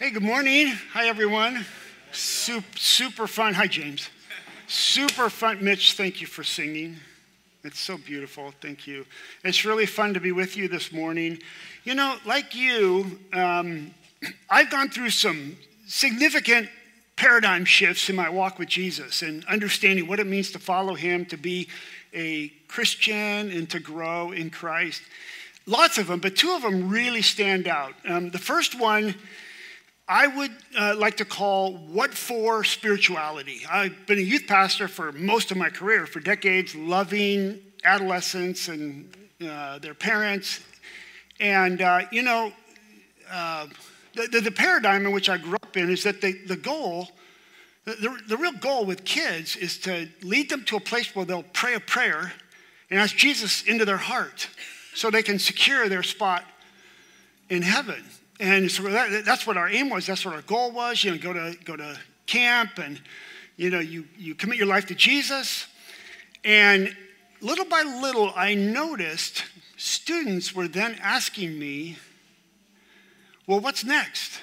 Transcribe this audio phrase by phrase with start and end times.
[0.00, 0.68] Hey, good morning.
[0.94, 1.66] Hi, everyone.
[2.10, 3.52] Super, super fun.
[3.52, 4.08] Hi, James.
[4.66, 5.62] Super fun.
[5.62, 6.96] Mitch, thank you for singing.
[7.64, 8.54] It's so beautiful.
[8.62, 9.04] Thank you.
[9.44, 11.38] It's really fun to be with you this morning.
[11.84, 13.90] You know, like you, um,
[14.48, 16.70] I've gone through some significant
[17.16, 21.26] paradigm shifts in my walk with Jesus and understanding what it means to follow him,
[21.26, 21.68] to be
[22.14, 25.02] a Christian, and to grow in Christ.
[25.66, 27.92] Lots of them, but two of them really stand out.
[28.08, 29.14] Um, the first one,
[30.10, 33.60] I would uh, like to call what for spirituality.
[33.70, 39.08] I've been a youth pastor for most of my career, for decades, loving adolescents and
[39.40, 40.64] uh, their parents.
[41.38, 42.52] And, uh, you know,
[43.30, 43.68] uh,
[44.14, 47.06] the, the, paradigm in which I grew up in is that the, the goal,
[47.84, 51.44] the, the real goal with kids is to lead them to a place where they'll
[51.52, 52.32] pray a prayer
[52.90, 54.48] and ask Jesus into their heart
[54.92, 56.42] so they can secure their spot
[57.48, 58.02] in heaven.
[58.40, 60.06] And so that, that's what our aim was.
[60.06, 61.04] That's what our goal was.
[61.04, 62.98] You know, go to go to camp and
[63.56, 65.66] you know you you commit your life to Jesus.
[66.42, 66.96] And
[67.42, 69.44] little by little, I noticed
[69.76, 71.98] students were then asking me,
[73.46, 74.40] "Well, what's next?"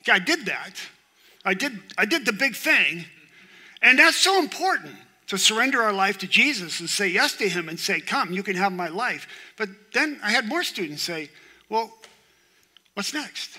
[0.00, 0.80] Okay, I did that.
[1.44, 3.04] I did I did the big thing,
[3.82, 4.94] and that's so important
[5.26, 8.42] to surrender our life to Jesus and say yes to Him and say, "Come, you
[8.42, 11.28] can have my life." But then I had more students say,
[11.68, 11.92] "Well."
[12.96, 13.58] What's next?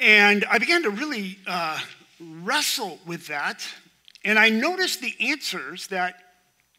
[0.00, 1.78] And I began to really uh,
[2.42, 3.64] wrestle with that.
[4.24, 6.16] And I noticed the answers that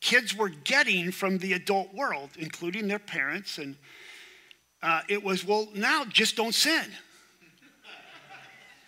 [0.02, 3.58] kids were getting from the adult world, including their parents.
[3.58, 3.78] And
[4.82, 6.84] uh, it was, well, now just don't sin.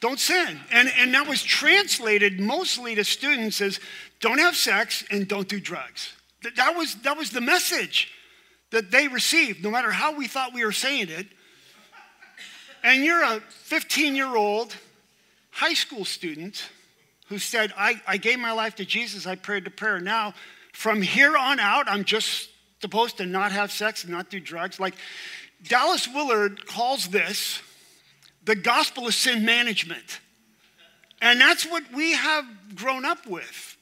[0.02, 0.60] don't sin.
[0.74, 3.80] And, and that was translated mostly to students as
[4.20, 6.12] don't have sex and don't do drugs.
[6.58, 8.12] That was, that was the message
[8.72, 11.28] that they received, no matter how we thought we were saying it
[12.86, 14.74] and you're a 15 year old
[15.50, 16.70] high school student
[17.28, 20.00] who said, I, I gave my life to Jesus, I prayed the prayer.
[20.00, 20.36] Now,
[20.72, 22.50] from here on out, I'm just
[22.82, 24.80] supposed to not have sex and not do drugs.
[24.80, 24.94] Like
[25.64, 27.62] Dallas Willard calls this
[28.44, 30.20] the gospel of sin management.
[31.22, 33.78] And that's what we have grown up with.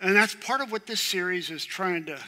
[0.00, 2.20] And that's part of what this series is trying to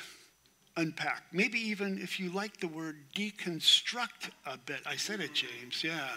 [0.77, 1.25] unpack.
[1.33, 4.81] Maybe even if you like the word deconstruct a bit.
[4.87, 6.09] I said it, James, yeah.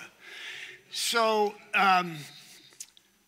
[0.92, 2.18] So, um,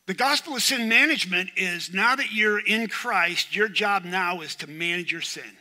[0.06, 4.56] the gospel of sin management is now that you're in Christ, your job now is
[4.56, 5.58] to manage your sin.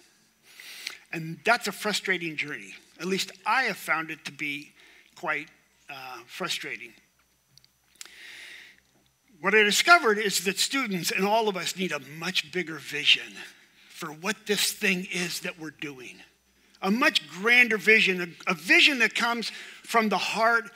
[1.13, 2.75] And that's a frustrating journey.
[3.01, 4.73] At least I have found it to be
[5.17, 5.49] quite
[5.91, 6.93] uh, frustrating.
[9.41, 13.35] What I discovered is that students and all of us need a much bigger vision
[13.97, 16.17] for what this thing is that we're doing.
[16.83, 19.49] A much grander vision, a, a vision that comes
[19.83, 20.71] from the heart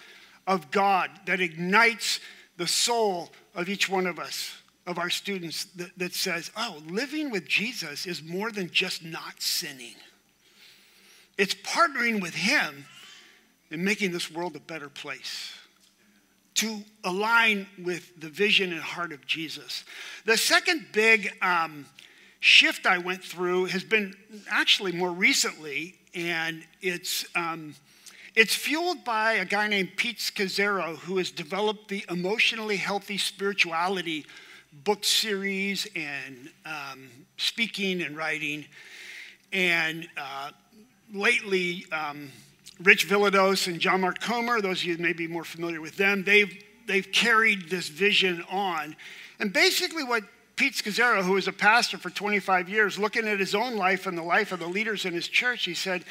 [0.47, 2.19] of God, that ignites
[2.57, 7.31] the soul of each one of us, of our students, that, that says, oh, living
[7.31, 9.97] with Jesus is more than just not sinning.
[11.37, 12.87] It's partnering with Him
[13.71, 15.53] in making this world a better place
[16.55, 19.85] to align with the vision and heart of Jesus.
[20.25, 21.85] The second big um,
[22.41, 24.15] shift I went through has been
[24.51, 27.75] actually more recently, and it's, um,
[28.35, 34.25] it's fueled by a guy named Pete Scazzero who has developed the Emotionally Healthy Spirituality
[34.85, 38.65] book series and um, speaking and writing.
[39.53, 40.51] And uh,
[41.13, 42.31] lately, um,
[42.83, 46.25] Rich Villodas and John Mark Comer, those of you may be more familiar with them,
[46.25, 48.97] they've, they've carried this vision on.
[49.39, 50.23] And basically, what
[50.61, 54.19] Pete Scazzero, who was a pastor for 25 years, looking at his own life and
[54.19, 56.05] the life of the leaders in his church, he said,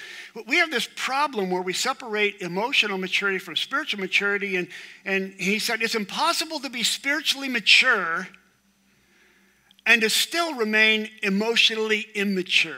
[0.47, 4.55] We have this problem where we separate emotional maturity from spiritual maturity.
[4.55, 4.67] And,
[5.05, 8.27] and he said, It's impossible to be spiritually mature
[9.85, 12.73] and to still remain emotionally immature.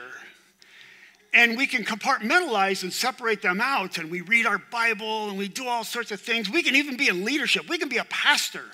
[1.32, 5.48] And we can compartmentalize and separate them out, and we read our Bible and we
[5.48, 6.50] do all sorts of things.
[6.50, 8.64] We can even be in leadership, we can be a pastor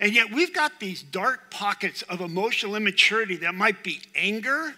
[0.00, 4.74] and yet we've got these dark pockets of emotional immaturity that might be anger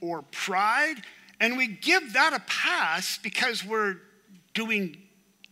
[0.00, 0.96] or pride,
[1.38, 3.96] and we give that a pass because we're
[4.54, 4.96] doing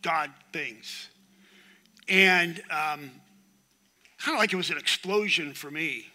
[0.02, 1.08] God things.
[2.08, 3.10] And um,
[4.18, 6.06] kind of like it was an explosion for me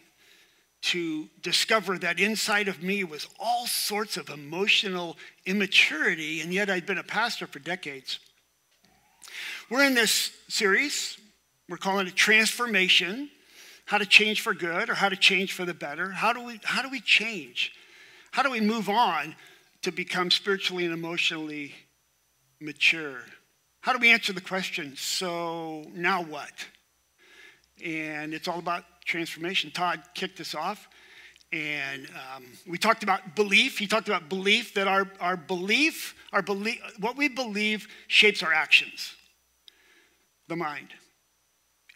[0.82, 6.86] to discover that inside of me was all sorts of emotional immaturity, and yet I'd
[6.86, 8.20] been a pastor for decades.
[9.70, 11.18] We're in this series
[11.70, 13.30] we're calling it transformation,
[13.86, 16.12] how to change for good or how to change for the better.
[16.12, 17.74] How do we, how do we change?
[18.32, 19.36] How do we move on
[19.84, 21.74] to become spiritually and emotionally
[22.60, 23.20] mature?
[23.86, 26.50] how do we answer the question, so now what?
[27.86, 29.70] And it's all about transformation.
[29.70, 30.90] Todd kicked us off.
[31.54, 33.78] And um, we talked about belief.
[33.78, 38.52] He talked about belief that our, our belief, our belief, what we believe shapes our
[38.52, 39.14] actions,
[40.48, 40.88] the mind.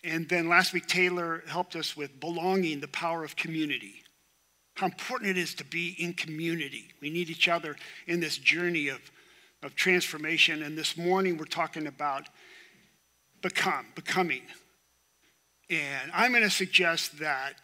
[0.04, 4.04] And then last week, Taylor helped us with belonging, the power of community.
[4.76, 6.90] How important it is to be in community.
[7.02, 7.76] We need each other
[8.08, 9.00] in this journey of,
[9.62, 10.64] of transformation.
[10.64, 12.30] And this morning, we're talking about
[13.42, 14.44] become, becoming.
[15.70, 17.56] And I'm going to suggest that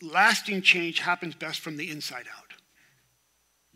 [0.00, 2.51] lasting change happens best from the inside out.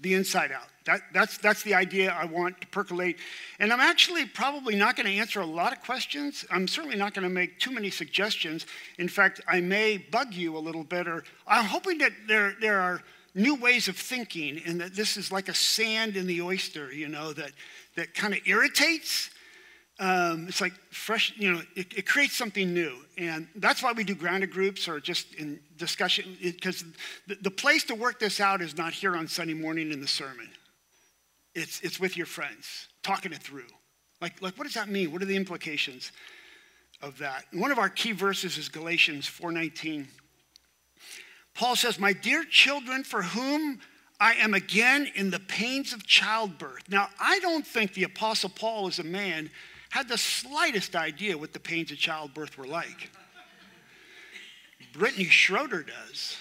[0.01, 0.69] The inside out.
[0.85, 3.19] That, that's, that's the idea I want to percolate.
[3.59, 6.45] And I'm actually probably not going to answer a lot of questions.
[6.51, 8.67] I'm certainly not going to make too many suggestions.
[8.99, 12.81] In fact, I may bug you a little bit, or I'm hoping that there, there
[12.81, 13.03] are
[13.35, 17.09] new ways of thinking and that this is like a sand in the oyster, you
[17.09, 17.53] know, that,
[17.95, 19.31] that kind of irritates
[19.99, 22.97] um, it's like fresh, you know, it, it, creates something new.
[23.17, 26.85] And that's why we do grounded groups or just in discussion, because
[27.27, 30.07] the, the place to work this out is not here on Sunday morning in the
[30.07, 30.51] sermon.
[31.55, 33.69] It's, it's with your friends, talking it through.
[34.21, 35.13] Like, like, what does that mean?
[35.13, 36.13] What are the implications
[37.01, 37.45] of that?
[37.53, 40.07] And one of our key verses is Galatians 4.19.
[41.55, 43.81] Paul says, My dear children, for whom
[44.21, 46.91] I am again in the pains of childbirth.
[46.91, 49.51] Now, I don't think the Apostle Paul is a man
[49.91, 53.11] had the slightest idea what the pains of childbirth were like.
[54.93, 56.37] Brittany Schroeder does.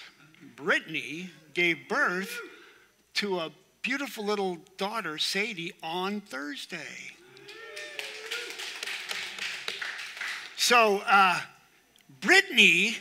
[0.56, 2.38] Brittany gave birth
[3.14, 3.50] to a
[3.82, 7.12] beautiful little daughter, Sadie, on Thursday.
[10.56, 11.40] So, uh,
[12.20, 12.96] Brittany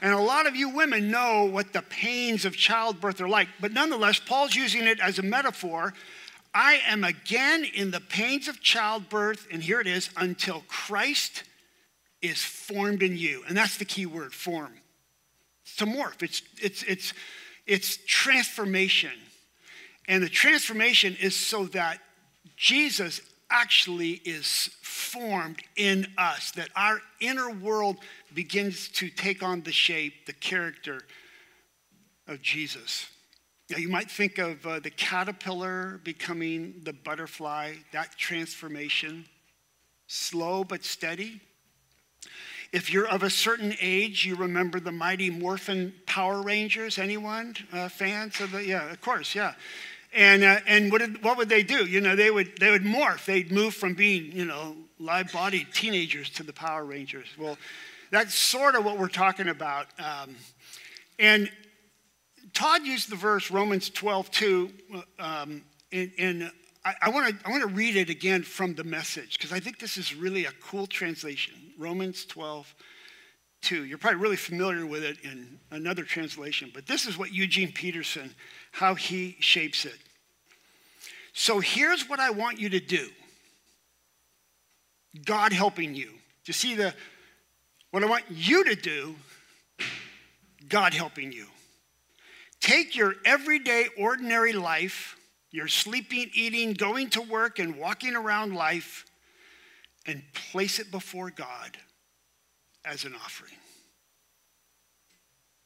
[0.00, 3.48] and a lot of you women know what the pains of childbirth are like.
[3.60, 5.94] But nonetheless, Paul's using it as a metaphor
[6.54, 11.42] I am again in the pains of childbirth, and here it is, until Christ
[12.22, 13.42] is formed in you.
[13.48, 14.72] And that's the key word, form.
[15.64, 17.12] It's to morph, it's, it's, it's,
[17.66, 19.12] it's transformation.
[20.06, 21.98] And the transformation is so that
[22.56, 23.20] Jesus
[23.50, 27.96] actually is formed in us, that our inner world
[28.32, 31.00] begins to take on the shape, the character
[32.28, 33.06] of Jesus.
[33.70, 39.24] Now, you might think of uh, the caterpillar becoming the butterfly, that transformation,
[40.06, 41.40] slow but steady.
[42.72, 46.98] If you're of a certain age, you remember the Mighty Morphin Power Rangers.
[46.98, 48.66] Anyone uh, fans of the?
[48.66, 49.54] Yeah, of course, yeah.
[50.12, 51.86] And uh, and what did, what would they do?
[51.86, 53.24] You know, they would they would morph.
[53.24, 57.28] They'd move from being you know live-bodied teenagers to the Power Rangers.
[57.38, 57.56] Well,
[58.10, 59.86] that's sort of what we're talking about.
[59.98, 60.36] Um,
[61.18, 61.50] and
[62.54, 64.70] Todd used the verse Romans 12, 2,
[65.18, 65.62] um,
[65.92, 66.52] and, and
[66.84, 69.96] I, want to I wanna read it again from the message because I think this
[69.96, 71.54] is really a cool translation.
[71.78, 72.72] Romans 12,
[73.62, 73.84] 2.
[73.84, 78.34] You're probably really familiar with it in another translation, but this is what Eugene Peterson,
[78.70, 79.98] how he shapes it.
[81.32, 83.08] So here's what I want you to do
[85.24, 86.10] God helping you.
[86.44, 86.94] To see the,
[87.90, 89.16] what I want you to do,
[90.68, 91.46] God helping you.
[92.64, 95.18] Take your everyday, ordinary life,
[95.50, 99.04] your sleeping, eating, going to work, and walking around life,
[100.06, 101.76] and place it before God
[102.82, 103.52] as an offering.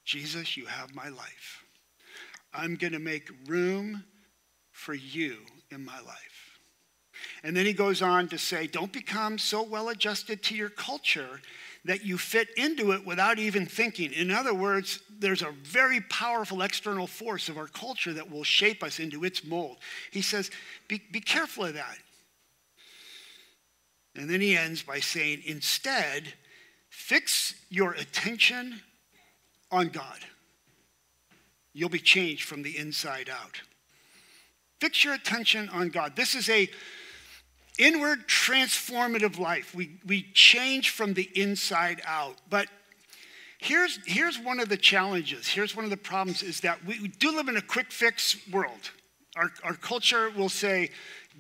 [0.05, 1.63] Jesus, you have my life.
[2.53, 4.03] I'm going to make room
[4.73, 5.37] for you
[5.71, 6.59] in my life.
[7.45, 11.41] And then he goes on to say, don't become so well adjusted to your culture
[11.85, 14.13] that you fit into it without even thinking.
[14.13, 18.83] In other words, there's a very powerful external force of our culture that will shape
[18.83, 19.79] us into its mold.
[20.11, 20.51] He says,
[20.89, 21.99] be, be careful of that.
[24.17, 26.35] And then he ends by saying, instead,
[26.91, 28.81] fix your attention
[29.71, 30.19] on God.
[31.73, 33.61] You'll be changed from the inside out.
[34.81, 36.17] Fix your attention on God.
[36.17, 36.69] This is a
[37.79, 39.75] inward transformative life.
[39.75, 42.37] We, we change from the inside out.
[42.51, 42.69] But
[43.59, 45.47] here's, here's one of the challenges.
[45.49, 48.37] Here's one of the problems is that we, we do live in a quick fix
[48.49, 48.91] world.
[49.37, 50.91] Our, our culture will say,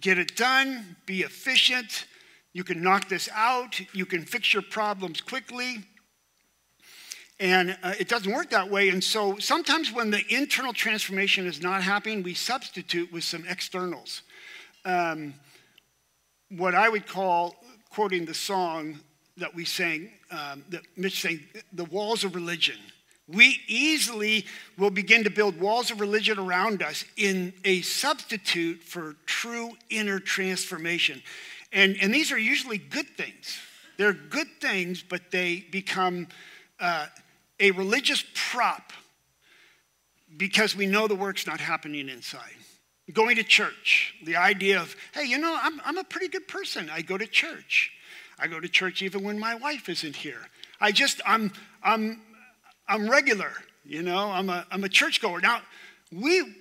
[0.01, 2.07] get it done, be efficient,
[2.53, 5.79] you can knock this out, you can fix your problems quickly.
[7.41, 8.89] And uh, it doesn't work that way.
[8.89, 14.23] And so sometimes when the internal transformation is not happening, we substitute with some externals.
[14.85, 15.35] Um,
[16.51, 17.57] what I would call,
[17.91, 19.01] quoting the song
[19.37, 21.41] that we sang, um, that Mitch sang,
[21.73, 22.77] the walls of religion.
[23.29, 24.47] We easily
[24.79, 30.19] will begin to build walls of religion around us in a substitute for true inner
[30.19, 31.23] transformation.
[31.73, 33.59] And, and these are usually good things.
[33.99, 36.29] They're good things, but they become
[36.81, 37.07] uh,
[37.61, 38.93] a religious prop
[40.37, 42.58] because we know the work's not happening inside.
[43.13, 46.91] Going to church, the idea of, hey, you know, I'm, I'm a pretty good person.
[46.91, 47.91] I go to church.
[48.39, 50.47] I go to church even when my wife isn't here.
[50.81, 52.21] I just, I'm, I'm,
[52.87, 53.51] I'm regular,
[53.85, 55.41] you know, I'm a, I'm a churchgoer.
[55.41, 55.63] Now,
[56.13, 56.55] we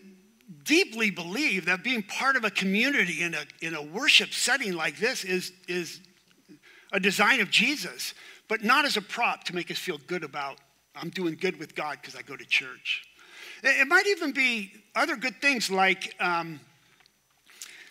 [0.64, 4.98] deeply believe that being part of a community in a, in a worship setting like
[4.98, 6.00] this is, is
[6.92, 8.14] a design of Jesus,
[8.48, 10.58] but not as a prop to make us feel good about,
[10.96, 13.04] I'm doing good with God because I go to church.
[13.64, 16.60] It might even be other good things like, um,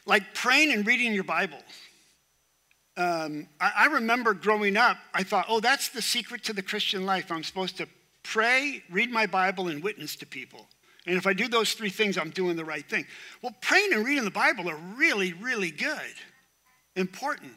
[0.07, 1.59] like praying and reading your Bible.
[2.97, 7.05] Um, I, I remember growing up, I thought, oh, that's the secret to the Christian
[7.05, 7.31] life.
[7.31, 7.89] I'm supposed to
[8.23, 10.67] pray, read my Bible, and witness to people.
[11.07, 13.07] And if I do those three things, I'm doing the right thing.
[13.43, 16.15] Well, praying and reading the Bible are really, really good,
[16.97, 17.53] important.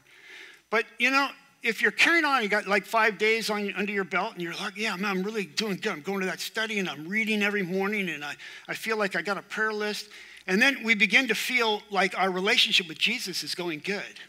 [0.69, 1.29] But, you know,
[1.61, 4.53] if you're carrying on, you got like five days on, under your belt, and you're
[4.53, 5.91] like, yeah, man, I'm really doing good.
[5.91, 8.35] I'm going to that study, and I'm reading every morning, and I,
[8.67, 10.07] I feel like I got a prayer list.
[10.47, 14.19] And then we begin to feel like our relationship with Jesus is going good.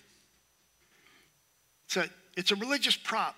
[1.86, 3.36] It's a, it's a religious prop.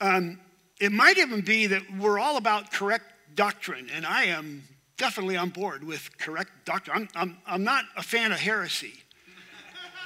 [0.00, 0.40] Um,
[0.80, 4.64] it might even be that we're all about correct doctrine, and I am
[4.96, 6.96] definitely on board with correct doctrine.
[6.96, 9.02] I'm, I'm, I'm not a fan of heresy.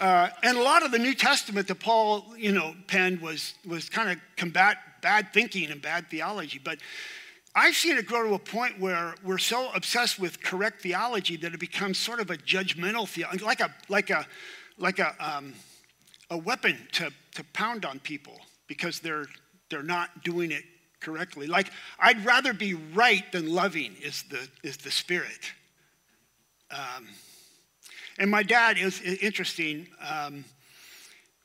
[0.01, 3.89] Uh, and a lot of the New Testament that Paul, you know, penned was, was
[3.89, 6.61] kind of combat bad thinking and bad theology.
[6.63, 6.79] But
[7.55, 11.55] I've seen it grow to a point where we're so obsessed with correct theology that
[11.55, 14.27] it becomes sort of a judgmental theology, like a, like a,
[14.79, 15.55] like a, um,
[16.31, 18.35] a weapon to, to pound on people
[18.67, 19.27] because they're,
[19.71, 20.65] they're not doing it
[21.01, 21.47] correctly.
[21.47, 21.71] Like,
[22.01, 25.53] I'd rather be right than loving is the, is the spirit.
[26.71, 27.07] Um,
[28.19, 29.89] and my dad is interesting.
[30.09, 30.45] Um,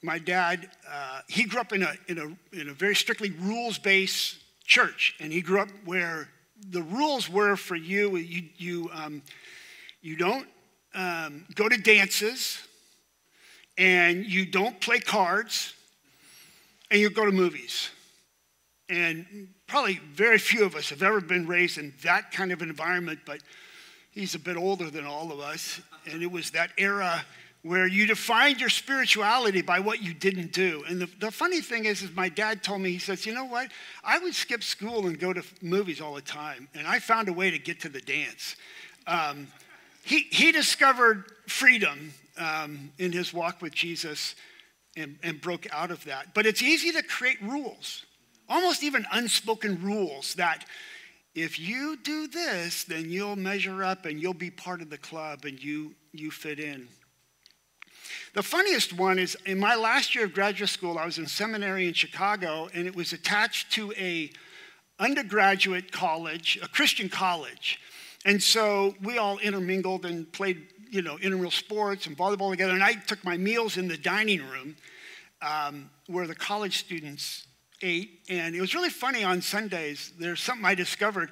[0.02, 3.78] my dad, uh, he grew up in a, in a, in a very strictly rules
[3.78, 5.16] based church.
[5.20, 6.30] And he grew up where
[6.70, 9.22] the rules were for you you, you, um,
[10.02, 10.48] you don't
[10.94, 12.60] um, go to dances,
[13.78, 15.74] and you don't play cards,
[16.92, 17.90] and you go to movies.
[18.90, 23.20] And probably very few of us have ever been raised in that kind of environment,
[23.26, 23.40] but
[24.12, 25.80] he's a bit older than all of us.
[26.10, 27.24] And it was that era
[27.62, 30.84] where you defined your spirituality by what you didn't do.
[30.88, 33.46] And the, the funny thing is, is my dad told me, he says, you know
[33.46, 33.70] what?
[34.04, 36.70] I would skip school and go to movies all the time.
[36.74, 38.56] And I found a way to get to the dance.
[39.08, 39.48] Um,
[40.04, 44.36] he, he discovered freedom um, in his walk with Jesus
[44.96, 46.34] and, and broke out of that.
[46.34, 48.06] But it's easy to create rules
[48.50, 50.66] almost even unspoken rules that
[51.36, 55.46] if you do this, then you'll measure up and you'll be part of the club
[55.46, 56.88] and you, you fit in.
[58.34, 61.88] The funniest one is in my last year of graduate school, I was in seminary
[61.88, 64.32] in Chicago, and it was attached to a
[65.00, 67.80] undergraduate college, a Christian college.
[68.26, 72.74] And so we all intermingled and played, you know, intramural sports and volleyball together.
[72.74, 74.76] And I took my meals in the dining room
[75.42, 77.48] um, where the college students
[77.82, 78.20] ate.
[78.30, 80.12] and it was really funny on Sundays.
[80.20, 81.32] There's something I discovered.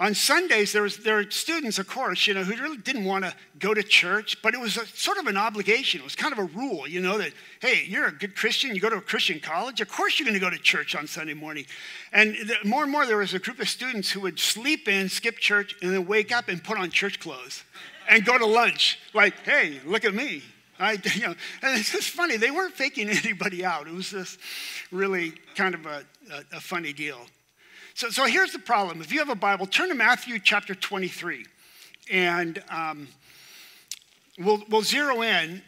[0.00, 3.24] On Sundays, there, was, there were students, of course, you know, who really didn't want
[3.24, 6.00] to go to church, but it was a, sort of an obligation.
[6.00, 8.80] It was kind of a rule, you know, that, hey, you're a good Christian, you
[8.80, 11.34] go to a Christian college, of course you're going to go to church on Sunday
[11.34, 11.66] morning.
[12.12, 15.08] And the, more and more, there was a group of students who would sleep in,
[15.08, 17.64] skip church, and then wake up and put on church clothes
[18.08, 19.00] and go to lunch.
[19.14, 20.42] Like, hey, look at me.
[20.78, 22.36] I, you know, and it's just funny.
[22.36, 23.88] They weren't faking anybody out.
[23.88, 24.38] It was just
[24.92, 27.26] really kind of a, a, a funny deal.
[27.98, 29.00] So, so here's the problem.
[29.00, 31.44] If you have a Bible, turn to Matthew chapter 23.
[32.12, 33.08] And um,
[34.38, 35.62] we'll, we'll zero in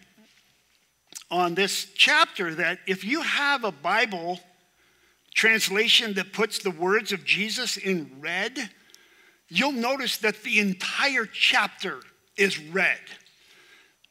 [1.28, 4.38] on this chapter that if you have a Bible
[5.34, 8.70] translation that puts the words of Jesus in red,
[9.48, 11.98] you'll notice that the entire chapter
[12.36, 13.00] is red.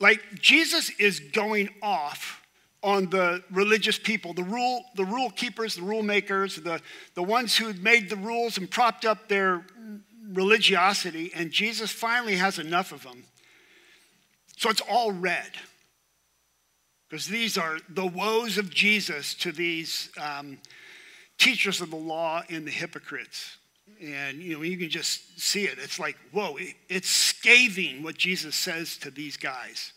[0.02, 2.39] Like Jesus is going off
[2.82, 6.82] on the religious people, the rule, the rule keepers, the rule makers, the,
[7.14, 9.66] the ones who made the rules and propped up their
[10.32, 13.24] religiosity, and Jesus finally has enough of them.
[14.58, 15.52] So it's all red.
[17.10, 20.60] Because these are the woes of Jesus to these um,
[21.40, 23.58] teachers of the law and the hypocrites.
[24.00, 25.80] And you know, you can just see it.
[25.80, 26.58] It's like, whoa,
[26.88, 29.94] it's scathing what Jesus says to these guys.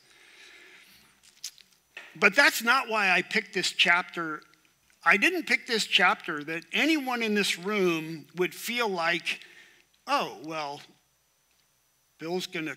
[2.16, 4.42] But that's not why I picked this chapter.
[5.04, 9.40] I didn't pick this chapter that anyone in this room would feel like,
[10.07, 10.81] oh, well,
[12.19, 12.76] Bill's going to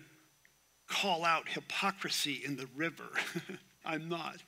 [0.88, 3.08] call out hypocrisy in the river.
[3.84, 4.42] I'm not.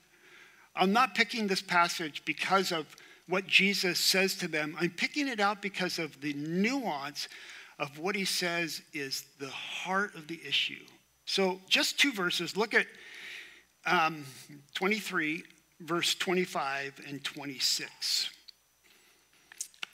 [0.75, 2.85] I'm not picking this passage because of
[3.27, 4.75] what Jesus says to them.
[4.79, 7.27] I'm picking it out because of the nuance
[7.77, 10.83] of what he says is the heart of the issue.
[11.25, 12.57] So, just two verses.
[12.57, 12.87] Look at
[13.89, 14.25] um,
[14.75, 15.43] 23,
[15.81, 18.29] verse 25 and 26.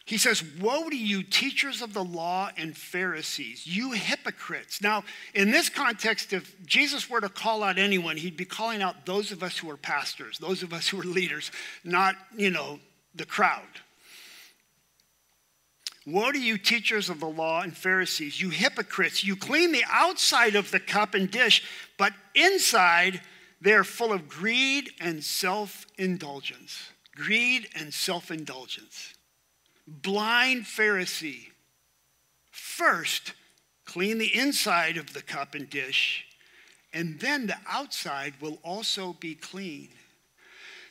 [0.06, 4.80] He says, Woe to you, teachers of the law and Pharisees, you hypocrites.
[4.82, 9.08] Now, in this context, if Jesus were to call out anyone, he'd be calling out
[9.08, 11.52] those of us who are pastors, those of us who are leaders,
[11.84, 12.80] not, you know,
[13.16, 13.64] the crowd.
[16.06, 19.24] Woe to you, teachers of the law and Pharisees, you hypocrites.
[19.24, 21.64] You clean the outside of the cup and dish,
[21.98, 23.22] but inside
[23.62, 26.90] they are full of greed and self indulgence.
[27.16, 29.16] Greed and self indulgence
[29.88, 31.48] blind Pharisee.
[32.52, 33.34] First,
[33.86, 36.26] clean the inside of the cup and dish,
[36.94, 39.90] and then the outside will also be clean.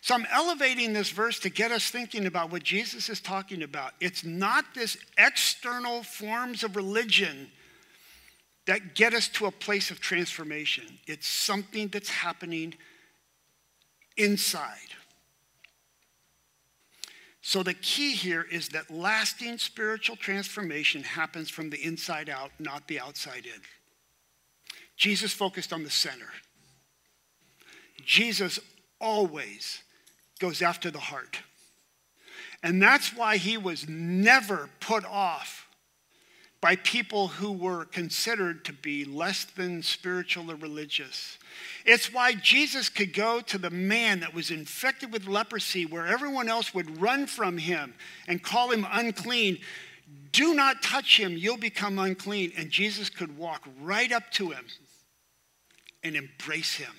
[0.00, 3.92] So I'm elevating this verse to get us thinking about what Jesus is talking about.
[4.00, 7.50] It's not this external forms of religion
[8.66, 10.98] that get us to a place of transformation.
[11.06, 12.74] It's something that's happening
[14.16, 14.78] inside.
[17.42, 22.88] So, the key here is that lasting spiritual transformation happens from the inside out, not
[22.88, 23.60] the outside in.
[24.96, 26.30] Jesus focused on the center.
[28.02, 28.58] Jesus
[28.98, 29.82] always
[30.38, 31.40] goes after the heart.
[32.62, 35.63] And that's why he was never put off
[36.64, 41.36] by people who were considered to be less than spiritual or religious.
[41.84, 46.48] It's why Jesus could go to the man that was infected with leprosy, where everyone
[46.48, 47.92] else would run from him
[48.26, 49.58] and call him unclean.
[50.32, 52.54] Do not touch him, you'll become unclean.
[52.56, 54.64] And Jesus could walk right up to him
[56.02, 56.94] and embrace him.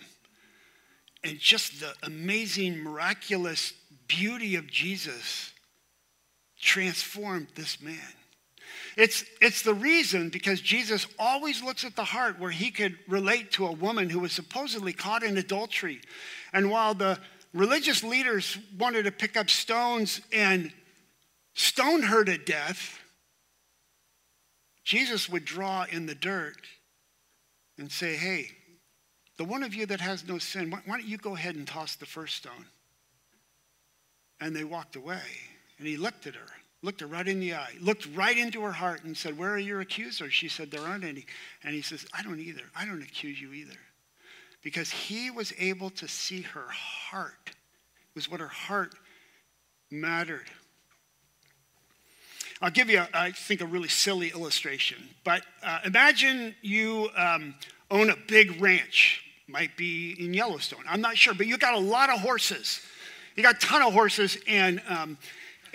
[1.23, 3.73] And just the amazing, miraculous
[4.07, 5.53] beauty of Jesus
[6.61, 8.13] transformed this man.
[8.95, 13.51] It's, it's the reason because Jesus always looks at the heart where he could relate
[13.53, 15.99] to a woman who was supposedly caught in adultery.
[16.53, 17.19] And while the
[17.53, 20.71] religious leaders wanted to pick up stones and
[21.53, 22.99] stone her to death,
[24.85, 26.67] Jesus would draw in the dirt
[27.77, 28.51] and say, Hey,
[29.37, 31.95] the one of you that has no sin, why don't you go ahead and toss
[31.95, 32.65] the first stone?
[34.39, 35.21] And they walked away.
[35.77, 36.47] And he looked at her
[36.85, 39.59] looked her right in the eye, looked right into her heart, and said, Where are
[39.59, 40.31] your accusers?
[40.31, 41.25] She said, There aren't any.
[41.63, 42.61] And he says, I don't either.
[42.75, 43.77] I don't accuse you either.
[44.63, 47.33] Because he was able to see her heart.
[47.47, 48.93] It was what her heart
[49.91, 50.49] mattered.
[52.61, 54.97] I'll give you, a, I think, a really silly illustration.
[55.23, 57.55] But uh, imagine you um,
[57.91, 60.83] own a big ranch, might be in Yellowstone.
[60.87, 62.81] I'm not sure, but you got a lot of horses.
[63.35, 65.17] You got a ton of horses, and um,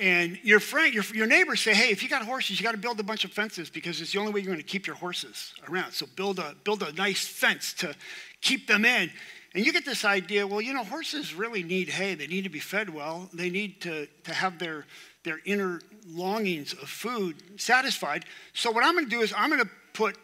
[0.01, 2.79] and your friend, your, your neighbors say, hey, if you got horses, you got to
[2.79, 4.97] build a bunch of fences because it's the only way you're going to keep your
[4.97, 5.93] horses around.
[5.93, 7.95] So build a, build a nice fence to
[8.41, 9.11] keep them in.
[9.55, 12.15] And you get this idea, well, you know, horses really need hay.
[12.15, 13.29] They need to be fed well.
[13.35, 14.87] They need to, to have their,
[15.23, 18.25] their inner longings of food satisfied.
[18.55, 20.17] So what I'm going to do is I'm going to put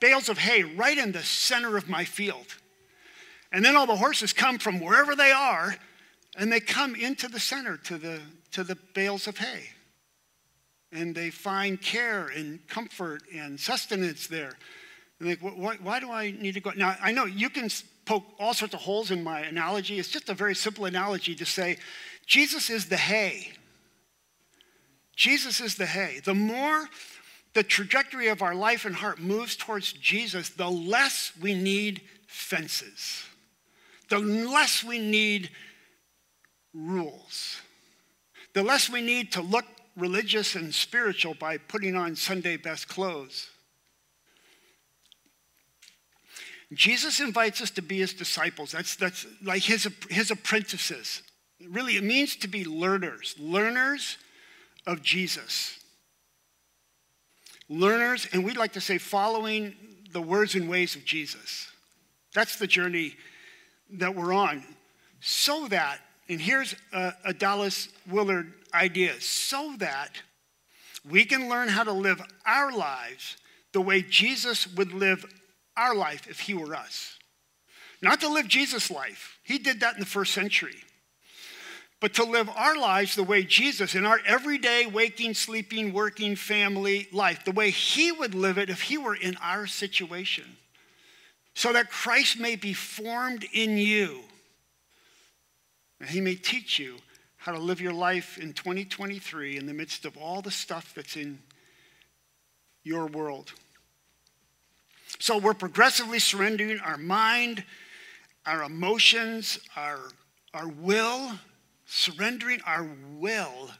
[0.00, 2.46] bales of hay right in the center of my field.
[3.52, 5.76] And then all the horses come from wherever they are
[6.38, 8.20] and they come into the center to the,
[8.52, 9.64] to the bales of hay.
[10.92, 14.52] And they find care and comfort and sustenance there.
[15.18, 16.70] And they why, why do I need to go?
[16.74, 17.68] Now, I know you can
[18.06, 19.98] poke all sorts of holes in my analogy.
[19.98, 21.76] It's just a very simple analogy to say
[22.24, 23.52] Jesus is the hay.
[25.14, 26.20] Jesus is the hay.
[26.24, 26.88] The more
[27.52, 33.24] the trajectory of our life and heart moves towards Jesus, the less we need fences,
[34.08, 35.50] the less we need
[36.74, 37.60] rules.
[38.54, 39.64] The less we need to look
[39.96, 43.50] religious and spiritual by putting on Sunday best clothes.
[46.72, 48.72] Jesus invites us to be his disciples.
[48.72, 51.22] That's, that's like his, his apprentices.
[51.66, 54.18] Really, it means to be learners, learners
[54.86, 55.78] of Jesus.
[57.68, 59.74] Learners, and we'd like to say following
[60.12, 61.68] the words and ways of Jesus.
[62.34, 63.14] That's the journey
[63.94, 64.62] that we're on.
[65.20, 65.98] So that
[66.28, 70.20] and here's a, a Dallas Willard idea so that
[71.08, 73.36] we can learn how to live our lives
[73.72, 75.24] the way Jesus would live
[75.76, 77.18] our life if he were us.
[78.02, 80.76] Not to live Jesus' life, he did that in the first century.
[82.00, 87.08] But to live our lives the way Jesus, in our everyday waking, sleeping, working family
[87.12, 90.44] life, the way he would live it if he were in our situation.
[91.54, 94.22] So that Christ may be formed in you
[96.06, 96.96] He may teach you
[97.38, 101.16] how to live your life in 2023 in the midst of all the stuff that's
[101.16, 101.38] in
[102.84, 103.52] your world.
[105.18, 107.64] So we're progressively surrendering our mind,
[108.46, 109.98] our emotions, our,
[110.54, 111.32] our will,
[111.86, 113.70] surrendering our will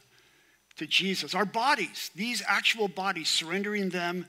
[0.77, 1.35] to Jesus.
[1.35, 4.25] Our bodies, these actual bodies, surrendering them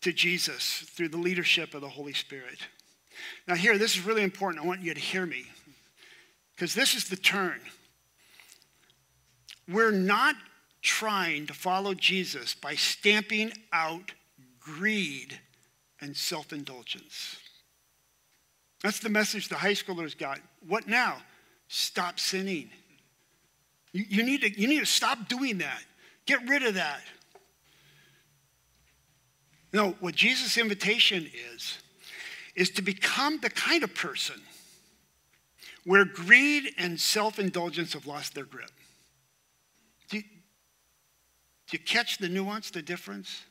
[0.00, 2.58] to Jesus through the leadership of the Holy Spirit.
[3.46, 4.64] Now, here, this is really important.
[4.64, 5.44] I want you to hear me
[6.60, 7.58] because this is the turn.
[9.66, 10.34] We're not
[10.82, 14.12] trying to follow Jesus by stamping out
[14.60, 15.40] greed
[16.02, 17.38] and self indulgence.
[18.82, 20.38] That's the message the high schoolers got.
[20.68, 21.16] What now?
[21.68, 22.68] Stop sinning.
[23.92, 25.82] You, you, need to, you need to stop doing that.
[26.26, 27.00] Get rid of that.
[29.72, 31.78] No, what Jesus' invitation is,
[32.54, 34.42] is to become the kind of person
[35.84, 38.70] where greed and self indulgence have lost their grip.
[40.08, 43.42] Do you, do you catch the nuance, the difference?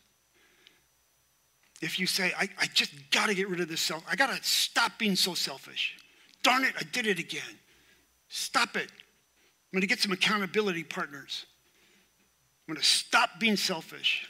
[1.81, 4.35] If you say, I, I just got to get rid of this self, I got
[4.35, 5.97] to stop being so selfish.
[6.43, 7.41] Darn it, I did it again.
[8.27, 8.89] Stop it.
[8.91, 11.45] I'm going to get some accountability partners.
[12.67, 14.29] I'm going to stop being selfish.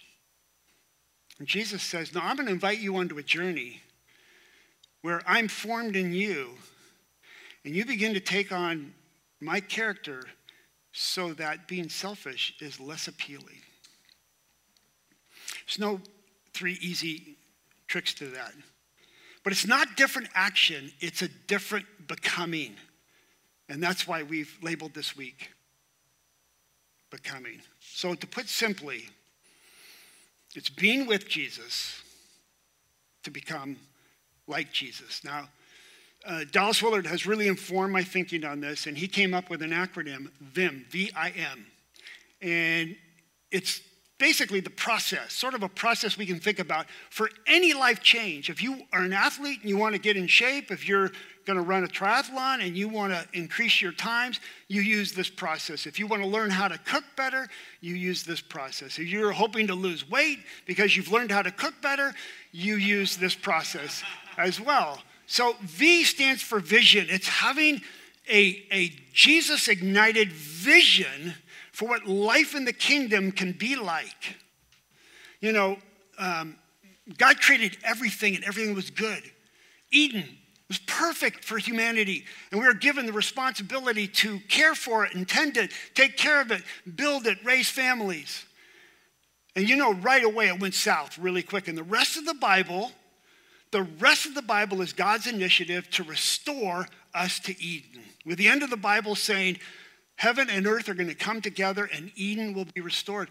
[1.40, 3.82] And Jesus says, No, I'm going to invite you onto a journey
[5.02, 6.52] where I'm formed in you,
[7.66, 8.94] and you begin to take on
[9.40, 10.24] my character
[10.92, 13.62] so that being selfish is less appealing.
[15.66, 16.02] There's no
[16.54, 17.38] three easy
[17.88, 18.54] tricks to that.
[19.44, 22.76] But it's not different action, it's a different becoming.
[23.70, 25.52] And that's why we've labeled this week
[27.10, 27.62] becoming.
[27.80, 29.10] So, to put simply,
[30.56, 32.02] it's being with Jesus
[33.24, 33.78] to become
[34.48, 35.24] like Jesus.
[35.24, 35.48] Now,
[36.26, 39.62] uh, Dallas Willard has really informed my thinking on this, and he came up with
[39.62, 41.66] an acronym, VIM, V I M.
[42.42, 42.96] And
[43.52, 43.82] it's
[44.18, 48.50] basically the process, sort of a process we can think about for any life change.
[48.50, 51.12] If you are an athlete and you want to get in shape, if you're
[51.46, 55.30] going to run a triathlon and you want to increase your times, you use this
[55.30, 55.86] process.
[55.86, 57.48] If you want to learn how to cook better,
[57.80, 59.00] you use this process.
[59.00, 62.14] If you're hoping to lose weight because you've learned how to cook better,
[62.52, 64.04] you use this process
[64.38, 65.02] as well.
[65.32, 67.06] So V stands for vision.
[67.08, 67.82] It's having
[68.28, 71.36] a, a Jesus ignited vision
[71.72, 74.38] for what life in the kingdom can be like.
[75.40, 75.78] You know,
[76.18, 76.56] um,
[77.20, 79.22] God created everything and everything was good.
[79.92, 80.26] Eden
[80.68, 85.30] was perfect for humanity, and we were given the responsibility to care for it, and
[85.30, 86.64] tend to take care of it,
[86.96, 88.46] build it, raise families.
[89.56, 91.68] And you know, right away it went south really quick.
[91.68, 92.92] And the rest of the Bible,
[93.72, 98.02] the rest of the Bible is God's initiative to restore us to Eden.
[98.26, 99.60] With the end of the Bible saying,
[100.16, 103.30] Heaven and earth are going to come together and Eden will be restored.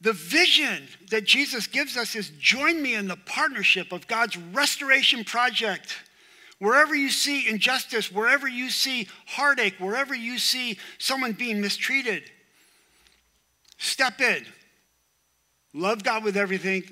[0.00, 5.24] The vision that Jesus gives us is join me in the partnership of God's restoration
[5.24, 5.96] project.
[6.58, 12.22] Wherever you see injustice, wherever you see heartache, wherever you see someone being mistreated,
[13.78, 14.44] step in.
[15.72, 16.84] Love God with everything,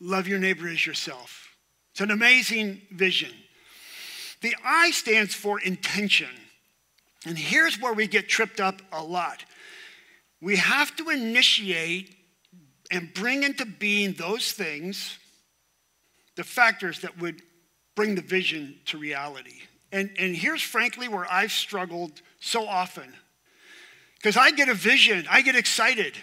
[0.00, 1.43] love your neighbor as yourself.
[1.94, 3.30] It's an amazing vision.
[4.40, 6.26] The I stands for intention.
[7.24, 9.44] And here's where we get tripped up a lot.
[10.40, 12.12] We have to initiate
[12.90, 15.16] and bring into being those things,
[16.34, 17.42] the factors that would
[17.94, 19.60] bring the vision to reality.
[19.92, 23.14] And, and here's frankly where I've struggled so often.
[24.16, 26.16] Because I get a vision, I get excited.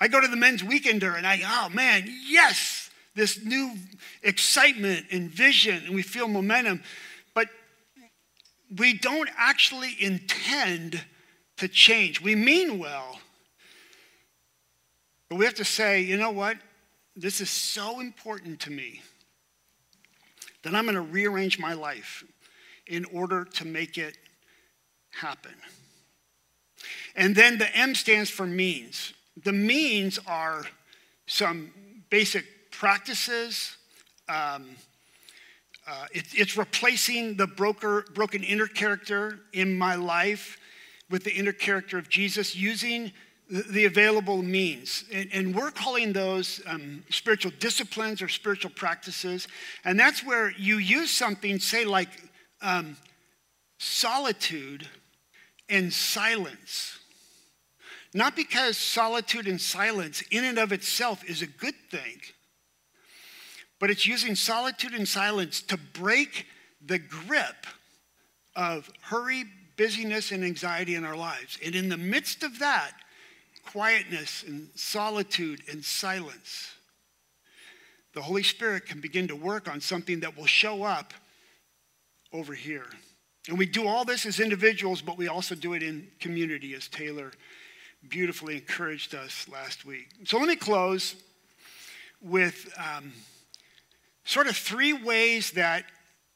[0.00, 2.83] I go to the men's weekender and I, oh man, yes,
[3.14, 3.76] this new
[4.22, 6.82] excitement and vision, and we feel momentum
[7.34, 7.48] but
[8.78, 11.04] we don't actually intend
[11.58, 12.20] to change.
[12.20, 13.18] We mean well,
[15.28, 16.56] but we have to say, you know what?
[17.16, 19.02] This is so important to me
[20.62, 22.24] that I'm going to rearrange my life
[22.86, 24.16] in order to make it
[25.10, 25.54] happen.
[27.14, 29.12] And then the M stands for means.
[29.42, 30.64] The means are
[31.26, 31.72] some
[32.10, 32.44] basic
[32.78, 33.76] practices.
[34.28, 34.76] Um,
[35.86, 40.58] uh, it, it's replacing the broker, broken inner character in my life
[41.10, 43.12] with the inner character of Jesus using
[43.50, 45.04] the, the available means.
[45.12, 49.46] And, and, we're calling those um, spiritual disciplines or spiritual practices.
[49.84, 52.08] And that's where you use something, say, like
[52.62, 52.96] um,
[53.78, 54.88] solitude
[55.68, 56.98] and silence.
[58.14, 62.20] Not because solitude and silence in and of itself is a good thing
[63.84, 66.46] but it's using solitude and silence to break
[66.86, 67.66] the grip
[68.56, 69.44] of hurry,
[69.76, 71.58] busyness and anxiety in our lives.
[71.62, 72.92] And in the midst of that,
[73.62, 76.72] quietness and solitude and silence,
[78.14, 81.12] the Holy Spirit can begin to work on something that will show up
[82.32, 82.86] over here.
[83.50, 86.88] And we do all this as individuals, but we also do it in community, as
[86.88, 87.32] Taylor
[88.08, 90.08] beautifully encouraged us last week.
[90.24, 91.16] So let me close
[92.22, 93.12] with um,
[94.24, 95.84] sort of three ways that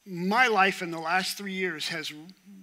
[0.04, 2.12] my life in the last three years has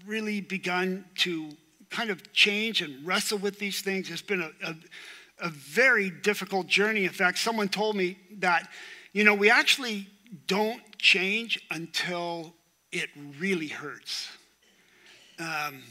[0.06, 1.50] really begun to
[1.90, 4.10] kind of change and wrestle with these things.
[4.10, 4.76] It's been a, a,
[5.40, 7.06] a very difficult journey.
[7.06, 8.70] In fact, someone told me that,
[9.14, 10.08] you know, we actually
[10.48, 12.54] don't change until
[12.92, 13.10] it
[13.40, 14.30] really hurts.
[15.40, 15.84] Um,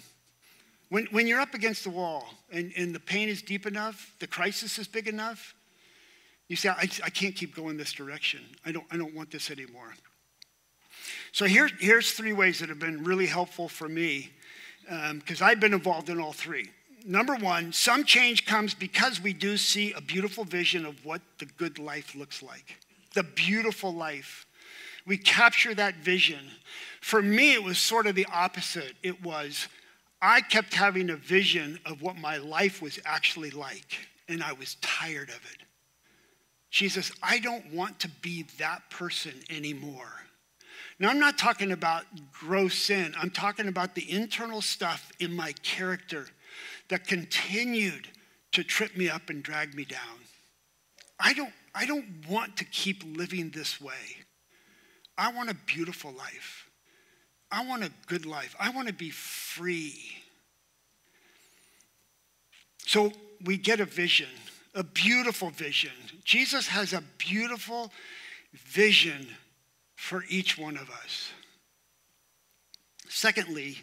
[0.88, 4.26] when, when you're up against the wall and, and the pain is deep enough, the
[4.26, 5.54] crisis is big enough,
[6.48, 8.40] you say, I, I can't keep going this direction.
[8.64, 9.94] I don't, I don't want this anymore.
[11.32, 14.30] So here, here's three ways that have been really helpful for me
[14.84, 16.70] because um, I've been involved in all three.
[17.06, 21.46] Number one, some change comes because we do see a beautiful vision of what the
[21.46, 22.78] good life looks like.
[23.14, 24.46] The beautiful life.
[25.06, 26.40] We capture that vision.
[27.00, 28.94] For me, it was sort of the opposite.
[29.02, 29.68] It was,
[30.22, 34.76] I kept having a vision of what my life was actually like, and I was
[34.80, 35.63] tired of it.
[36.74, 40.10] Jesus, I don't want to be that person anymore.
[40.98, 43.14] Now, I'm not talking about gross sin.
[43.16, 46.26] I'm talking about the internal stuff in my character
[46.88, 48.08] that continued
[48.50, 50.18] to trip me up and drag me down.
[51.20, 54.24] I don't, I don't want to keep living this way.
[55.16, 56.68] I want a beautiful life.
[57.52, 58.56] I want a good life.
[58.58, 60.16] I want to be free.
[62.78, 63.12] So
[63.44, 64.30] we get a vision,
[64.74, 65.92] a beautiful vision.
[66.24, 67.92] Jesus has a beautiful
[68.52, 69.28] vision
[69.94, 71.32] for each one of us.
[73.08, 73.78] Secondly,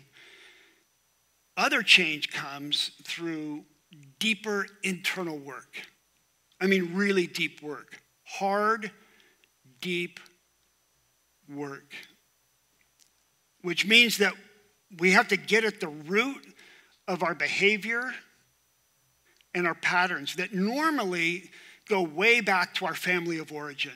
[1.55, 3.63] other change comes through
[4.19, 5.77] deeper internal work.
[6.59, 8.01] I mean, really deep work.
[8.23, 8.91] Hard,
[9.79, 10.19] deep
[11.49, 11.93] work.
[13.61, 14.33] Which means that
[14.99, 16.45] we have to get at the root
[17.07, 18.13] of our behavior
[19.53, 21.49] and our patterns that normally
[21.87, 23.91] go way back to our family of origin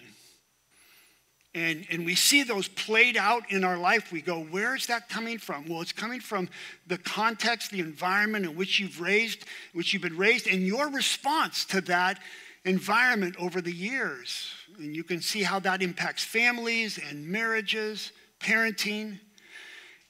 [1.56, 5.08] and, and we see those played out in our life, we go, where is that
[5.08, 5.66] coming from?
[5.70, 6.50] Well, it's coming from
[6.86, 11.64] the context, the environment in which you've raised, which you've been raised, and your response
[11.66, 12.20] to that
[12.66, 14.52] environment over the years.
[14.78, 19.20] And you can see how that impacts families and marriages, parenting.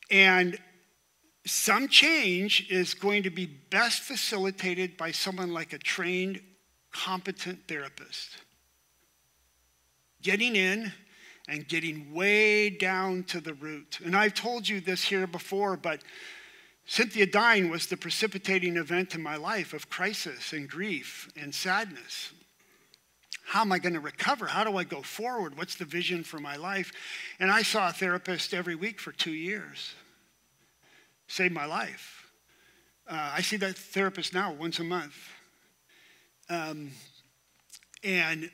[0.09, 0.57] And
[1.45, 6.41] some change is going to be best facilitated by someone like a trained,
[6.91, 8.37] competent therapist.
[10.21, 10.91] Getting in
[11.47, 13.99] and getting way down to the root.
[14.03, 16.01] And I've told you this here before, but
[16.87, 22.31] Cynthia dying was the precipitating event in my life of crisis and grief and sadness.
[23.45, 24.47] How am I going to recover?
[24.47, 25.55] How do I go forward?
[25.55, 26.91] What's the vision for my life?
[27.39, 29.93] And I saw a therapist every week for two years.
[31.27, 32.31] Saved my life.
[33.07, 35.15] Uh, I see that therapist now once a month.
[36.49, 36.91] Um,
[38.03, 38.49] and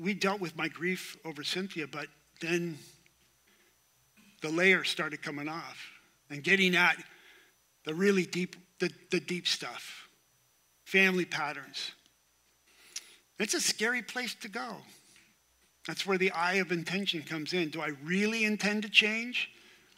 [0.00, 2.06] we dealt with my grief over Cynthia, but
[2.40, 2.78] then
[4.40, 5.78] the layers started coming off
[6.30, 6.96] and getting at
[7.84, 10.08] the really deep, the, the deep stuff,
[10.84, 11.92] family patterns.
[13.38, 14.76] It's a scary place to go.
[15.86, 17.70] That's where the I of intention comes in.
[17.70, 19.50] Do I really intend to change?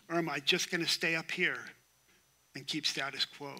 [0.08, 1.58] Or am I just going to stay up here
[2.54, 3.54] and keep status quo?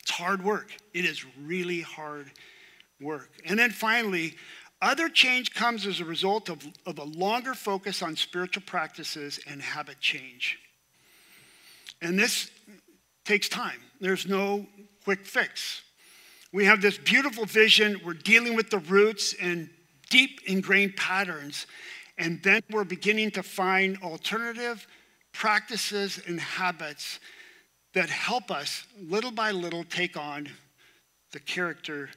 [0.00, 0.72] It's hard work.
[0.94, 2.30] It is really hard
[3.00, 3.30] work.
[3.44, 4.34] And then finally,
[4.80, 9.60] other change comes as a result of, of a longer focus on spiritual practices and
[9.60, 10.58] habit change.
[12.02, 12.50] And this
[13.24, 13.80] takes time.
[14.00, 14.66] There's no
[15.04, 15.82] quick fix.
[16.52, 18.00] We have this beautiful vision.
[18.04, 19.68] We're dealing with the roots and
[20.10, 21.66] deep ingrained patterns.
[22.18, 24.86] And then we're beginning to find alternative
[25.32, 27.18] practices and habits
[27.96, 30.46] that help us little by little take on
[31.32, 32.10] the character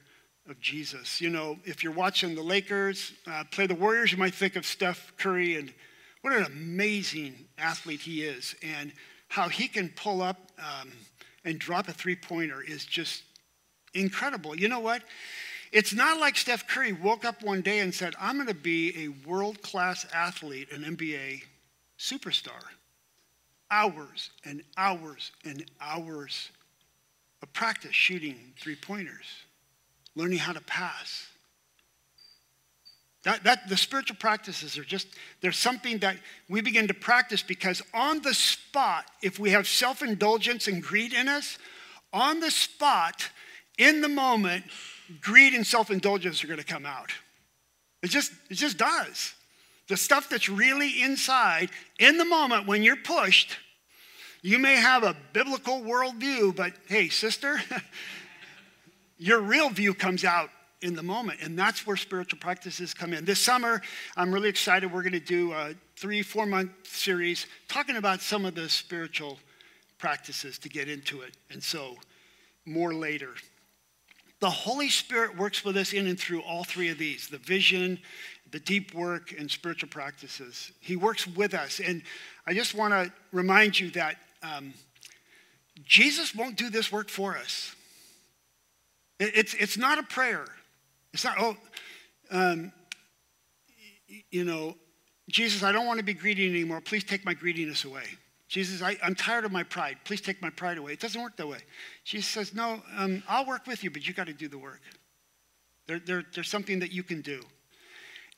[0.46, 1.22] of Jesus.
[1.22, 4.66] You know, if you're watching the Lakers uh, play the Warriors, you might think of
[4.66, 5.72] Steph Curry and
[6.20, 8.54] what an amazing athlete he is.
[8.62, 8.92] And
[9.28, 10.92] how he can pull up um,
[11.46, 13.22] and drop a three pointer is just
[13.94, 14.54] incredible.
[14.54, 15.02] You know what?
[15.72, 19.06] It's not like Steph Curry woke up one day and said, I'm going to be
[19.06, 21.40] a world class athlete, an NBA
[21.98, 22.64] superstar.
[23.70, 26.50] Hours and hours and hours
[27.42, 29.26] of practice shooting three pointers
[30.16, 31.28] learning how to pass.
[33.22, 35.06] That, that the spiritual practices are just
[35.40, 36.16] there's something that
[36.48, 41.28] we begin to practice because on the spot, if we have self-indulgence and greed in
[41.28, 41.58] us,
[42.12, 43.28] on the spot,
[43.78, 44.64] in the moment,
[45.20, 47.12] greed and self-indulgence are going to come out.
[48.02, 49.34] It just, it just does.
[49.90, 53.56] The stuff that's really inside, in the moment when you're pushed,
[54.40, 57.60] you may have a biblical worldview, but hey, sister,
[59.18, 60.48] your real view comes out
[60.80, 61.40] in the moment.
[61.42, 63.24] And that's where spiritual practices come in.
[63.24, 63.82] This summer,
[64.16, 64.92] I'm really excited.
[64.92, 69.40] We're going to do a three, four month series talking about some of the spiritual
[69.98, 71.34] practices to get into it.
[71.50, 71.96] And so,
[72.64, 73.34] more later.
[74.40, 77.98] The Holy Spirit works with us in and through all three of these the vision,
[78.50, 80.72] the deep work, and spiritual practices.
[80.80, 81.80] He works with us.
[81.80, 82.02] And
[82.46, 84.72] I just want to remind you that um,
[85.84, 87.74] Jesus won't do this work for us.
[89.18, 90.46] It's, it's not a prayer.
[91.12, 91.56] It's not, oh,
[92.30, 92.72] um,
[94.30, 94.76] you know,
[95.28, 96.80] Jesus, I don't want to be greedy anymore.
[96.80, 98.04] Please take my greediness away.
[98.50, 99.98] Jesus, I, am tired of my pride.
[100.02, 100.92] Please take my pride away.
[100.92, 101.60] It doesn't work that way.
[102.02, 104.80] Jesus says, No, um, I'll work with you, but you got to do the work.
[105.86, 107.42] There, there, there's something that you can do.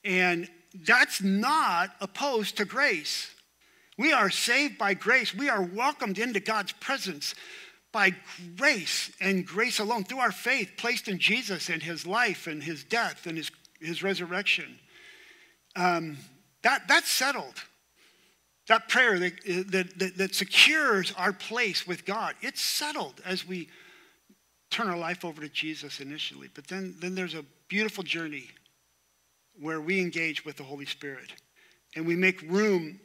[0.05, 0.51] And
[0.85, 3.35] that's not opposed to grace.
[3.97, 5.35] We are saved by grace.
[5.35, 7.35] We are welcomed into God's presence
[7.91, 8.15] by
[8.59, 12.85] grace and grace alone, through our faith placed in Jesus and his life and his
[12.85, 14.79] death and his, his resurrection.
[15.75, 16.19] Um,
[16.63, 17.55] that, that's settled.
[18.73, 23.47] That prayer that, uh, that, that, that secures our place with God, it's settled as
[23.47, 23.69] we
[24.71, 26.49] turn our life over to Jesus initially.
[26.55, 28.49] But then, then there's a beautiful journey
[29.61, 31.35] where we engage with the Holy Spirit
[31.95, 32.99] and we make room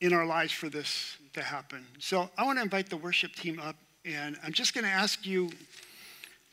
[0.00, 1.84] in our lives for this to happen.
[1.98, 5.26] So I want to invite the worship team up, and I'm just going to ask
[5.26, 5.50] you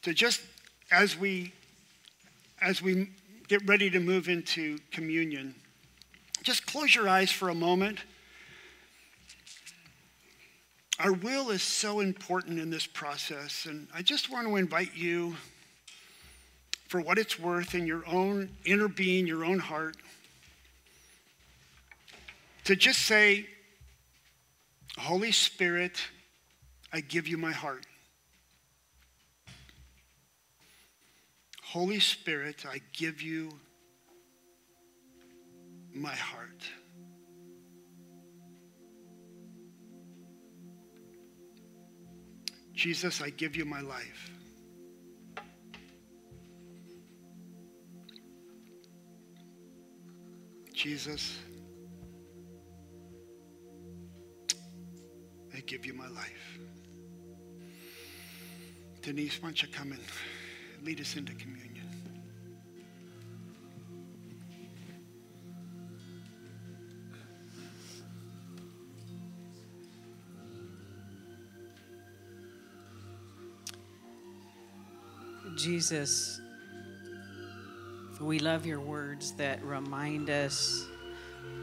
[0.02, 0.41] to just
[0.91, 1.54] as we
[2.62, 3.10] as we
[3.47, 5.56] get ready to move into communion,
[6.43, 7.99] just close your eyes for a moment.
[10.99, 15.36] Our will is so important in this process, and I just want to invite you,
[16.88, 19.95] for what it's worth in your own inner being, your own heart,
[22.65, 23.47] to just say,
[24.97, 25.97] Holy Spirit,
[26.93, 27.86] I give you my heart.
[31.63, 33.49] Holy Spirit, I give you
[35.93, 36.63] my heart.
[42.73, 44.32] Jesus, I give you my life.
[50.73, 51.38] Jesus,
[55.56, 56.58] I give you my life.
[59.04, 60.01] Denise, why don't you come and
[60.84, 61.70] lead us into communion?
[75.62, 76.41] Jesus,
[78.19, 80.88] we love your words that remind us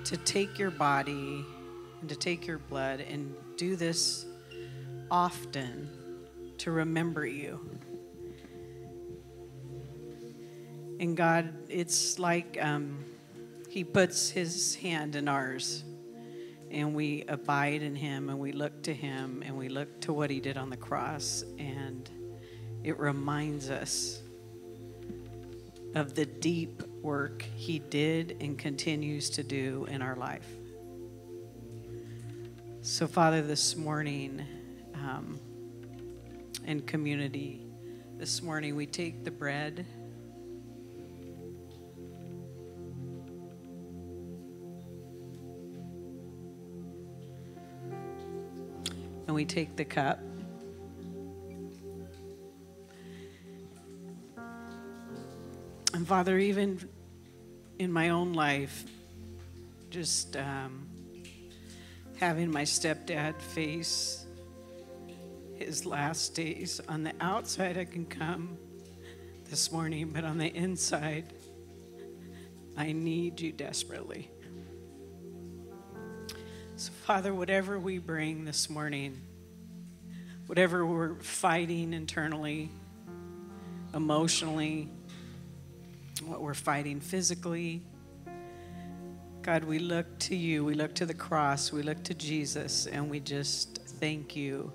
[0.04, 1.44] to take your body
[2.00, 4.24] and to take your blood and do this
[5.10, 5.90] often
[6.58, 7.58] to remember you.
[11.00, 13.04] And God, it's like um,
[13.68, 15.82] He puts His hand in ours,
[16.70, 20.30] and we abide in Him, and we look to Him, and we look to what
[20.30, 22.08] He did on the cross, and
[22.88, 24.22] it reminds us
[25.94, 30.48] of the deep work He did and continues to do in our life.
[32.80, 34.42] So, Father, this morning
[34.94, 35.38] um,
[36.64, 37.66] in community,
[38.16, 39.84] this morning we take the bread.
[49.26, 50.20] And we take the cup.
[55.98, 56.88] And Father, even
[57.80, 58.84] in my own life,
[59.90, 60.86] just um,
[62.20, 64.24] having my stepdad face
[65.56, 68.56] his last days on the outside, I can come
[69.50, 71.32] this morning, but on the inside,
[72.76, 74.30] I need you desperately.
[76.76, 79.20] So, Father, whatever we bring this morning,
[80.46, 82.70] whatever we're fighting internally,
[83.92, 84.90] emotionally,
[86.22, 87.82] what we're fighting physically.
[89.42, 90.64] God, we look to you.
[90.64, 91.72] We look to the cross.
[91.72, 94.72] We look to Jesus, and we just thank you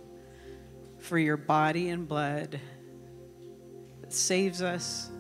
[1.00, 2.60] for your body and blood
[4.02, 5.12] that saves us,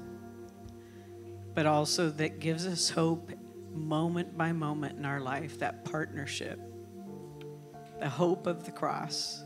[1.53, 3.32] but also that gives us hope
[3.71, 6.59] moment by moment in our life, that partnership,
[7.99, 9.43] the hope of the cross,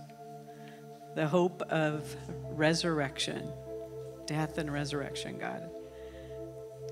[1.16, 2.16] the hope of
[2.52, 3.52] resurrection,
[4.26, 5.70] death and resurrection, God.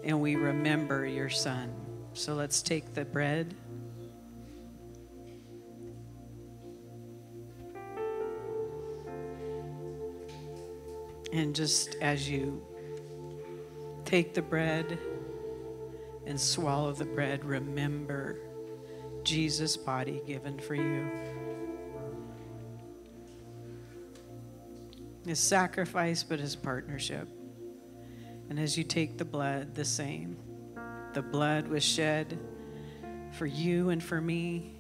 [0.06, 1.74] And we remember your son.
[2.14, 3.56] So let's take the bread.
[11.34, 12.62] And just as you
[14.06, 14.98] take the bread
[16.28, 18.38] and swallow the bread, remember
[19.24, 21.10] Jesus' body given for you.
[25.26, 27.28] His sacrifice, but his partnership.
[28.50, 30.38] And as you take the blood, the same.
[31.14, 32.38] The blood was shed
[33.32, 34.80] for you and for me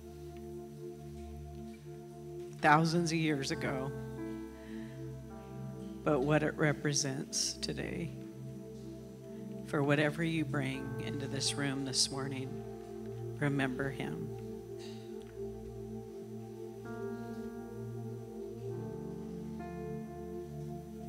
[2.62, 3.92] thousands of years ago
[6.06, 8.12] but what it represents today.
[9.66, 12.64] For whatever you bring into this room this morning,
[13.40, 14.30] remember Him.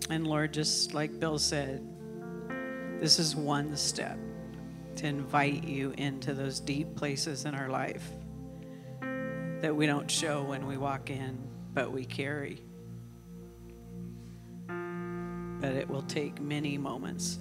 [0.08, 1.86] And Lord, just like Bill said,
[3.00, 4.18] this is one step
[4.96, 8.08] to invite you into those deep places in our life
[9.60, 11.38] that we don't show when we walk in,
[11.74, 12.62] but we carry.
[14.68, 17.38] But it will take many moments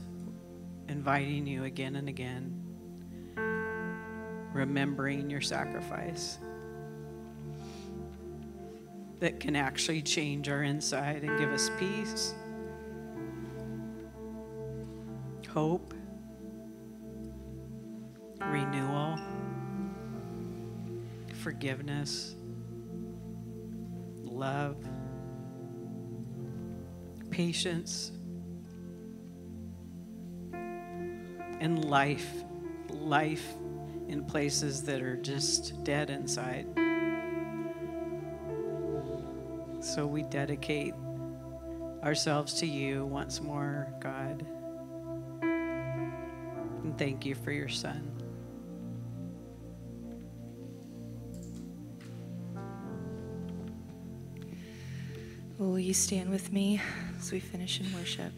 [0.87, 2.61] inviting you again and again,
[4.53, 6.37] remembering your sacrifice
[9.19, 12.35] that can actually change our inside and give us peace,
[15.55, 15.93] hope,
[18.41, 19.17] renewal,
[21.41, 22.35] forgiveness,
[24.21, 24.75] love
[27.29, 28.11] patience,
[31.61, 32.43] and life,
[32.89, 33.47] life
[34.09, 36.67] in places that are just dead inside.
[39.79, 40.93] So we dedicate
[42.03, 44.45] ourselves to you once more, God.
[46.97, 48.11] Thank you for your son.
[55.57, 56.81] Will you stand with me
[57.17, 58.31] as we finish in worship?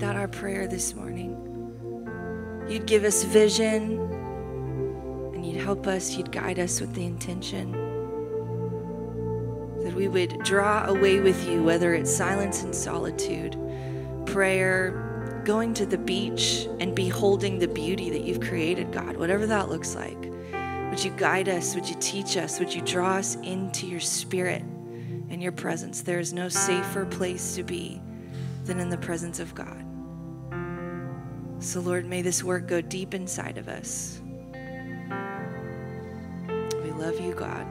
[0.00, 1.36] That our prayer this morning.
[2.66, 4.00] You'd give us vision
[5.34, 7.72] and you'd help us, you'd guide us with the intention
[9.84, 13.58] that we would draw away with you, whether it's silence and solitude,
[14.24, 19.68] prayer, going to the beach and beholding the beauty that you've created, God, whatever that
[19.68, 20.30] looks like.
[20.88, 21.74] Would you guide us?
[21.74, 22.58] Would you teach us?
[22.58, 26.00] Would you draw us into your spirit and your presence?
[26.00, 28.00] There is no safer place to be
[28.64, 29.89] than in the presence of God.
[31.60, 34.22] So, Lord, may this work go deep inside of us.
[36.82, 37.66] We love you, God.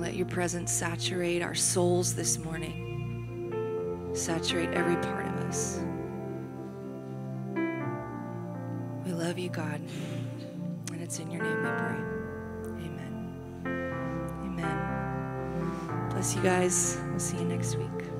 [0.00, 5.80] Let your presence saturate our souls this morning, saturate every part of us.
[9.04, 9.82] We love you, God.
[10.92, 11.98] And it's in your name we pray.
[12.86, 13.62] Amen.
[14.46, 16.08] Amen.
[16.08, 16.96] Bless you guys.
[17.10, 18.19] We'll see you next week.